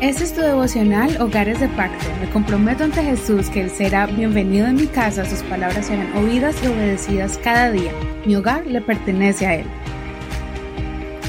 [0.00, 2.06] Este es tu devocional Hogares de Pacto.
[2.20, 6.56] Me comprometo ante Jesús que Él será bienvenido en mi casa, sus palabras serán oídas
[6.64, 7.92] y obedecidas cada día.
[8.24, 9.66] Mi hogar le pertenece a Él.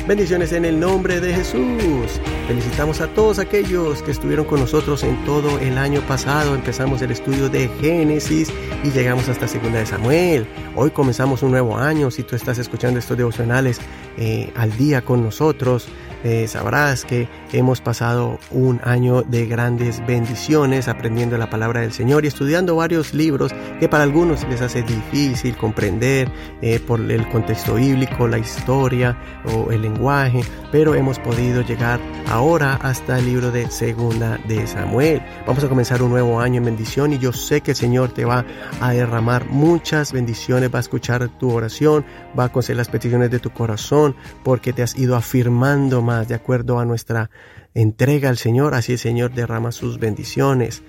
[0.08, 2.20] Bendiciones en el nombre de Jesús.
[2.48, 6.56] Felicitamos a todos aquellos que estuvieron con nosotros en todo el año pasado.
[6.56, 8.52] Empezamos el estudio de Génesis
[8.84, 10.48] y llegamos hasta Segunda de Samuel.
[10.76, 12.10] Hoy comenzamos un nuevo año.
[12.10, 13.80] Si tú estás escuchando estos devocionales
[14.18, 15.88] eh, al día con nosotros,
[16.24, 22.24] eh, sabrás que hemos pasado un año de grandes bendiciones aprendiendo la palabra del Señor
[22.24, 26.32] y estudiando varios libros que para algunos les hace difícil comprender
[26.62, 29.18] eh, por el contexto bíblico, la historia
[29.54, 32.00] o el lenguaje, pero hemos podido llegar
[32.30, 35.22] ahora hasta el libro de Segunda de Samuel.
[35.48, 38.26] Vamos a comenzar un nuevo año en bendición y yo sé que el Señor te
[38.26, 38.46] va
[38.80, 42.06] a derramar muchas bendiciones, va a escuchar tu oración,
[42.38, 46.36] va a conceder las peticiones de tu corazón porque te has ido afirmando más de
[46.36, 47.30] acuerdo a nuestra
[47.74, 50.84] entrega al Señor, así el Señor derrama sus bendiciones.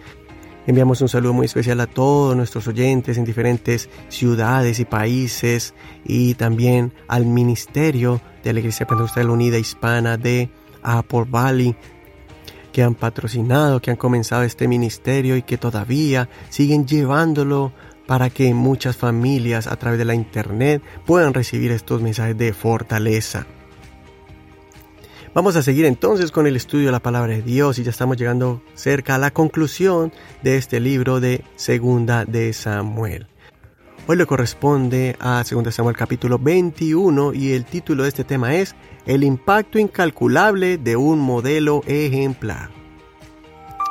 [0.67, 6.34] Enviamos un saludo muy especial a todos nuestros oyentes en diferentes ciudades y países y
[6.34, 10.50] también al ministerio de la Iglesia Pentecostal Unida Hispana de
[10.83, 11.77] Apple Valley
[12.73, 17.73] que han patrocinado, que han comenzado este ministerio y que todavía siguen llevándolo
[18.06, 23.47] para que muchas familias a través de la internet puedan recibir estos mensajes de fortaleza.
[25.34, 28.19] Vamos a seguir entonces con el estudio de la palabra de Dios y ya estamos
[28.19, 33.28] llegando cerca a la conclusión de este libro de Segunda de Samuel.
[34.06, 38.75] Hoy le corresponde a Segunda Samuel capítulo 21 y el título de este tema es
[39.06, 42.69] El impacto incalculable de un modelo ejemplar.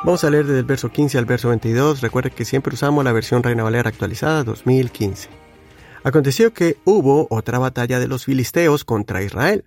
[0.04, 2.02] Vamos a leer desde el verso 15 al verso 22.
[2.02, 5.28] Recuerde que siempre usamos la versión Reina Valera actualizada 2015.
[6.04, 9.64] Aconteció que hubo otra batalla de los filisteos contra Israel.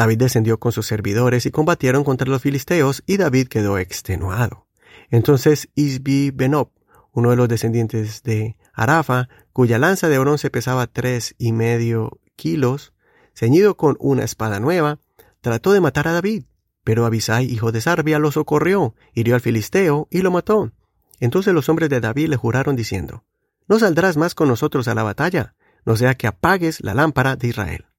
[0.00, 4.66] David descendió con sus servidores y combatieron contra los filisteos y David quedó extenuado.
[5.10, 6.70] Entonces Isbi Benob,
[7.12, 12.94] uno de los descendientes de Arafa, cuya lanza de bronce pesaba tres y medio kilos,
[13.34, 15.00] ceñido con una espada nueva,
[15.42, 16.44] trató de matar a David,
[16.82, 20.72] pero Abisai, hijo de Sarbia, lo socorrió, hirió al filisteo y lo mató.
[21.18, 23.24] Entonces los hombres de David le juraron diciendo,
[23.68, 27.48] No saldrás más con nosotros a la batalla, no sea que apagues la lámpara de
[27.48, 27.89] Israel.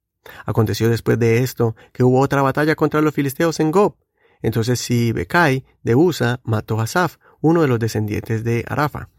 [0.46, 3.96] Aconteció después de esto que hubo otra batalla contra los filisteos en Gob.
[4.42, 9.10] Entonces Sibecai de Usa mató a Saf, uno de los descendientes de Arafa.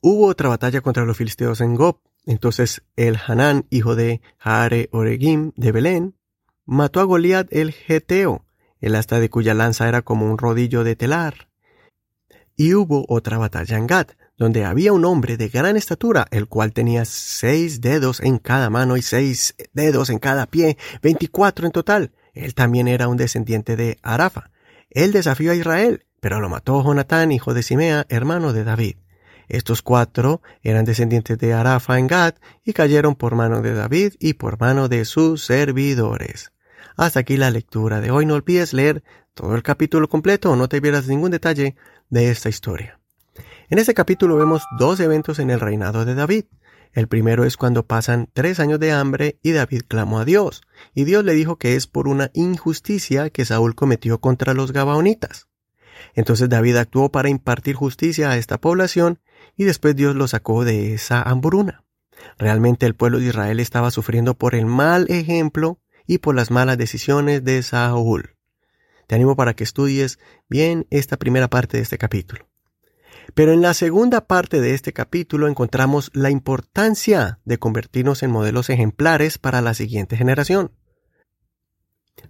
[0.00, 2.00] Hubo otra batalla contra los filisteos en Gob.
[2.24, 6.16] Entonces el Hanán, hijo de Jaare Oregim de Belén,
[6.64, 8.44] mató a Goliat el Geteo,
[8.80, 11.48] el asta de cuya lanza era como un rodillo de telar.
[12.56, 14.08] Y hubo otra batalla en Gad,
[14.42, 18.96] donde había un hombre de gran estatura, el cual tenía seis dedos en cada mano
[18.96, 22.10] y seis dedos en cada pie, veinticuatro en total.
[22.34, 24.50] Él también era un descendiente de Arafa.
[24.90, 28.96] Él desafió a Israel, pero lo mató Jonatán, hijo de Simea, hermano de David.
[29.46, 34.34] Estos cuatro eran descendientes de Arafa en Gad y cayeron por mano de David y
[34.34, 36.50] por mano de sus servidores.
[36.96, 38.26] Hasta aquí la lectura de hoy.
[38.26, 39.04] No olvides leer
[39.34, 41.76] todo el capítulo completo o no te pierdas ningún detalle
[42.10, 42.98] de esta historia.
[43.68, 46.44] En este capítulo vemos dos eventos en el reinado de David.
[46.92, 50.60] El primero es cuando pasan tres años de hambre y David clamó a Dios,
[50.94, 55.48] y Dios le dijo que es por una injusticia que Saúl cometió contra los Gabaonitas.
[56.14, 59.20] Entonces David actuó para impartir justicia a esta población
[59.56, 61.84] y después Dios lo sacó de esa hambruna.
[62.38, 66.76] Realmente el pueblo de Israel estaba sufriendo por el mal ejemplo y por las malas
[66.76, 68.36] decisiones de Saúl.
[69.06, 70.18] Te animo para que estudies
[70.48, 72.51] bien esta primera parte de este capítulo.
[73.34, 78.70] Pero en la segunda parte de este capítulo encontramos la importancia de convertirnos en modelos
[78.70, 80.72] ejemplares para la siguiente generación.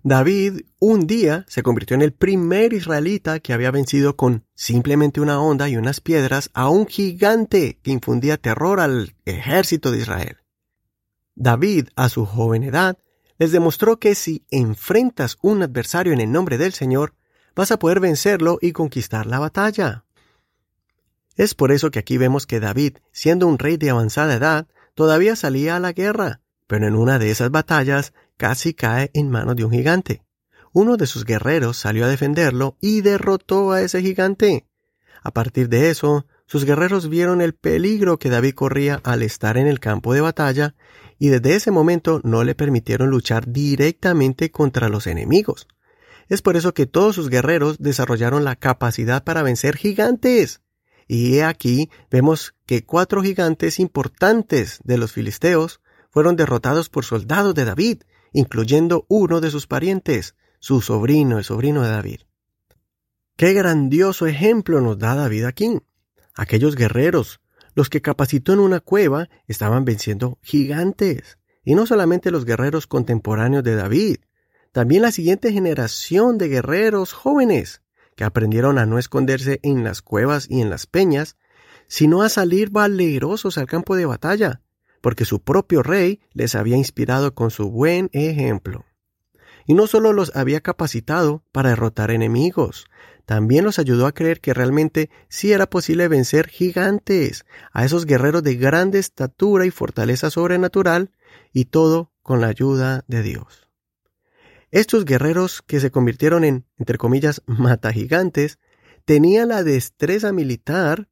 [0.04, 5.40] David un día se convirtió en el primer israelita que había vencido con simplemente una
[5.40, 10.38] onda y unas piedras a un gigante que infundía terror al ejército de Israel.
[11.34, 12.98] David, a su joven edad,
[13.38, 17.14] les demostró que si enfrentas un adversario en el nombre del Señor,
[17.54, 20.04] vas a poder vencerlo y conquistar la batalla.
[21.36, 25.36] Es por eso que aquí vemos que David, siendo un rey de avanzada edad, todavía
[25.36, 29.64] salía a la guerra, pero en una de esas batallas casi cae en manos de
[29.64, 30.22] un gigante.
[30.72, 34.66] Uno de sus guerreros salió a defenderlo y derrotó a ese gigante.
[35.22, 39.66] A partir de eso, sus guerreros vieron el peligro que David corría al estar en
[39.66, 40.74] el campo de batalla
[41.18, 45.68] y desde ese momento no le permitieron luchar directamente contra los enemigos.
[46.28, 50.60] Es por eso que todos sus guerreros desarrollaron la capacidad para vencer gigantes.
[51.08, 57.64] Y aquí vemos que cuatro gigantes importantes de los filisteos fueron derrotados por soldados de
[57.64, 58.02] David,
[58.32, 62.20] incluyendo uno de sus parientes, su sobrino, el sobrino de David.
[63.36, 65.80] Qué grandioso ejemplo nos da David aquí.
[66.34, 67.40] Aquellos guerreros,
[67.74, 71.38] los que capacitó en una cueva, estaban venciendo gigantes.
[71.64, 74.16] Y no solamente los guerreros contemporáneos de David,
[74.72, 77.82] también la siguiente generación de guerreros jóvenes,
[78.16, 81.36] que aprendieron a no esconderse en las cuevas y en las peñas,
[81.86, 84.62] sino a salir valerosos al campo de batalla,
[85.00, 88.84] porque su propio rey les había inspirado con su buen ejemplo.
[89.66, 92.86] Y no solo los había capacitado para derrotar enemigos,
[93.26, 98.42] también los ayudó a creer que realmente sí era posible vencer gigantes, a esos guerreros
[98.42, 101.10] de grande estatura y fortaleza sobrenatural,
[101.52, 103.61] y todo con la ayuda de Dios.
[104.72, 108.58] Estos guerreros que se convirtieron en, entre comillas, mata gigantes,
[109.04, 111.08] tenían la destreza militar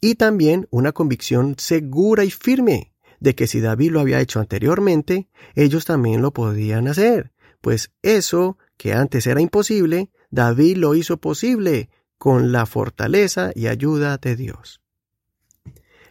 [0.00, 5.28] y también una convicción segura y firme de que si David lo había hecho anteriormente,
[5.54, 11.90] ellos también lo podían hacer, pues eso que antes era imposible, David lo hizo posible
[12.18, 14.80] con la fortaleza y ayuda de Dios.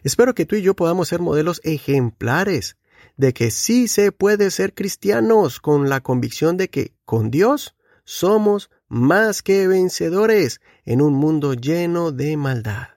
[0.02, 2.78] Espero que tú y yo podamos ser modelos ejemplares
[3.16, 7.74] de que sí se puede ser cristianos con la convicción de que con Dios
[8.04, 12.88] somos más que vencedores en un mundo lleno de maldad.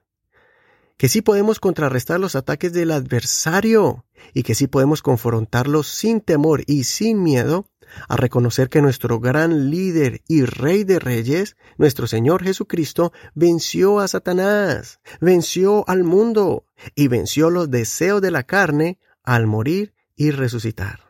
[0.98, 6.64] Que sí podemos contrarrestar los ataques del adversario y que sí podemos confrontarlos sin temor
[6.66, 7.70] y sin miedo
[8.10, 14.08] a reconocer que nuestro gran líder y rey de reyes, nuestro Señor Jesucristo, venció a
[14.08, 16.66] Satanás, venció al mundo
[16.96, 21.08] y venció los deseos de la carne al morir y resucitar.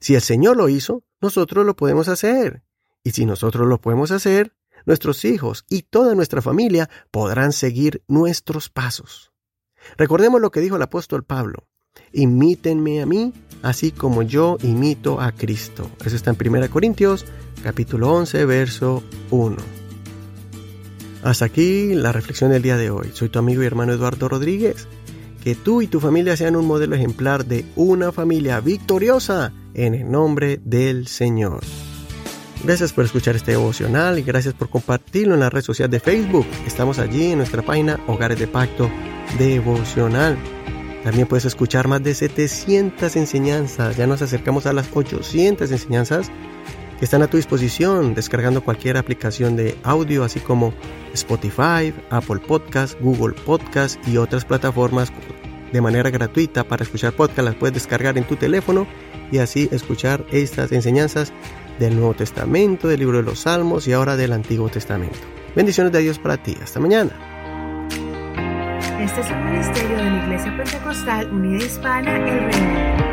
[0.00, 2.64] Si el Señor lo hizo, nosotros lo podemos hacer.
[3.04, 8.68] Y si nosotros lo podemos hacer, nuestros hijos y toda nuestra familia podrán seguir nuestros
[8.68, 9.32] pasos.
[9.96, 11.68] Recordemos lo que dijo el apóstol Pablo.
[12.12, 13.32] Imítenme a mí,
[13.62, 15.90] así como yo imito a Cristo.
[16.04, 17.26] Eso está en 1 Corintios,
[17.62, 19.56] capítulo 11, verso 1.
[21.22, 23.10] Hasta aquí la reflexión del día de hoy.
[23.12, 24.88] Soy tu amigo y hermano Eduardo Rodríguez
[25.42, 30.10] que tú y tu familia sean un modelo ejemplar de una familia victoriosa en el
[30.10, 31.60] nombre del Señor.
[32.62, 36.46] Gracias por escuchar este devocional y gracias por compartirlo en la red social de Facebook.
[36.64, 38.88] Estamos allí en nuestra página Hogares de Pacto
[39.36, 40.38] Devocional.
[41.02, 43.96] También puedes escuchar más de 700 enseñanzas.
[43.96, 46.30] Ya nos acercamos a las 800 enseñanzas
[47.02, 50.72] están a tu disposición descargando cualquier aplicación de audio, así como
[51.12, 55.12] Spotify, Apple Podcast, Google Podcast y otras plataformas
[55.72, 57.40] de manera gratuita para escuchar podcast.
[57.40, 58.86] Las puedes descargar en tu teléfono
[59.32, 61.32] y así escuchar estas enseñanzas
[61.80, 65.18] del Nuevo Testamento, del libro de los Salmos y ahora del Antiguo Testamento.
[65.56, 66.56] Bendiciones de Dios para ti.
[66.62, 67.10] Hasta mañana.
[69.00, 73.11] Este es un ministerio de la Iglesia Pentecostal Unida Hispana El Reino.